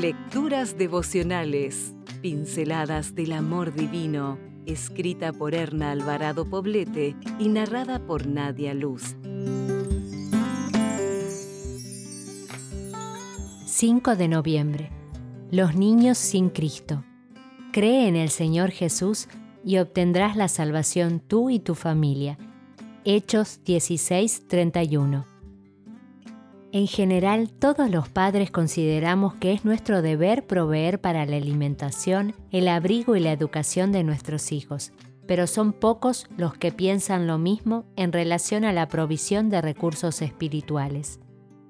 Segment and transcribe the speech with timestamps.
[0.00, 8.72] Lecturas devocionales, pinceladas del amor divino, escrita por Erna Alvarado Poblete y narrada por Nadia
[8.72, 9.14] Luz.
[13.66, 14.90] 5 de noviembre.
[15.50, 17.04] Los niños sin Cristo.
[17.70, 19.28] Cree en el Señor Jesús
[19.66, 22.38] y obtendrás la salvación tú y tu familia.
[23.04, 25.29] Hechos 16:31.
[26.72, 32.68] En general, todos los padres consideramos que es nuestro deber proveer para la alimentación, el
[32.68, 34.92] abrigo y la educación de nuestros hijos,
[35.26, 40.22] pero son pocos los que piensan lo mismo en relación a la provisión de recursos
[40.22, 41.18] espirituales.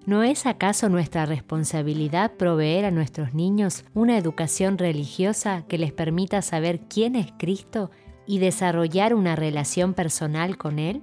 [0.04, 6.42] ¿No es acaso nuestra responsabilidad proveer a nuestros niños una educación religiosa que les permita
[6.42, 7.90] saber quién es Cristo
[8.26, 11.02] y desarrollar una relación personal con Él?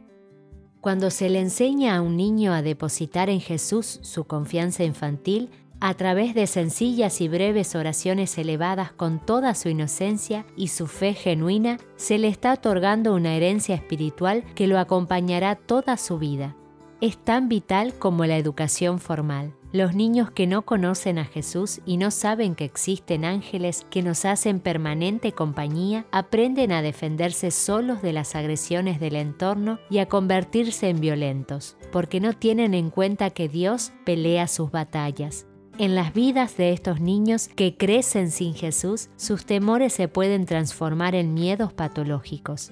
[0.81, 5.93] Cuando se le enseña a un niño a depositar en Jesús su confianza infantil, a
[5.93, 11.77] través de sencillas y breves oraciones elevadas con toda su inocencia y su fe genuina,
[11.97, 16.55] se le está otorgando una herencia espiritual que lo acompañará toda su vida.
[16.99, 19.53] Es tan vital como la educación formal.
[19.77, 24.25] Los niños que no conocen a Jesús y no saben que existen ángeles que nos
[24.25, 30.89] hacen permanente compañía, aprenden a defenderse solos de las agresiones del entorno y a convertirse
[30.89, 35.45] en violentos, porque no tienen en cuenta que Dios pelea sus batallas.
[35.77, 41.13] En las vidas de estos niños que crecen sin Jesús, sus temores se pueden transformar
[41.13, 42.71] en miedos patológicos.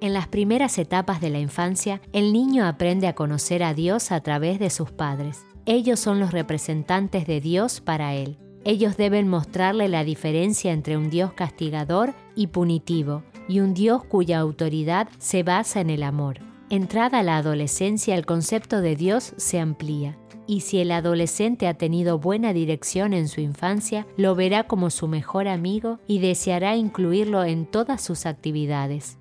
[0.00, 4.20] En las primeras etapas de la infancia, el niño aprende a conocer a Dios a
[4.22, 5.44] través de sus padres.
[5.72, 8.38] Ellos son los representantes de Dios para él.
[8.64, 14.40] Ellos deben mostrarle la diferencia entre un Dios castigador y punitivo, y un Dios cuya
[14.40, 16.40] autoridad se basa en el amor.
[16.70, 22.18] Entrada la adolescencia, el concepto de Dios se amplía, y si el adolescente ha tenido
[22.18, 27.64] buena dirección en su infancia, lo verá como su mejor amigo y deseará incluirlo en
[27.64, 29.19] todas sus actividades.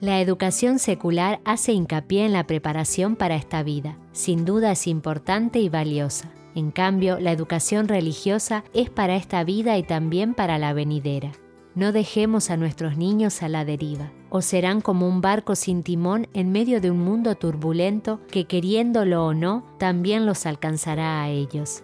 [0.00, 3.96] La educación secular hace hincapié en la preparación para esta vida.
[4.12, 6.30] Sin duda es importante y valiosa.
[6.54, 11.32] En cambio, la educación religiosa es para esta vida y también para la venidera.
[11.74, 16.28] No dejemos a nuestros niños a la deriva, o serán como un barco sin timón
[16.34, 21.82] en medio de un mundo turbulento que queriéndolo o no, también los alcanzará a ellos.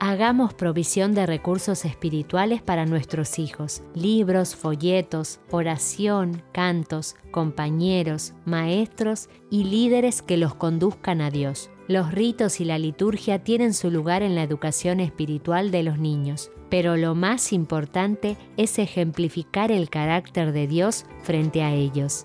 [0.00, 9.64] Hagamos provisión de recursos espirituales para nuestros hijos, libros, folletos, oración, cantos, compañeros, maestros y
[9.64, 11.70] líderes que los conduzcan a Dios.
[11.88, 16.52] Los ritos y la liturgia tienen su lugar en la educación espiritual de los niños,
[16.70, 22.24] pero lo más importante es ejemplificar el carácter de Dios frente a ellos.